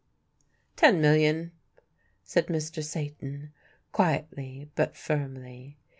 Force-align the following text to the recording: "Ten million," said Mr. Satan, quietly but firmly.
"Ten 0.75 0.99
million," 0.99 1.51
said 2.23 2.47
Mr. 2.47 2.83
Satan, 2.83 3.51
quietly 3.91 4.67
but 4.73 4.95
firmly. 4.97 5.77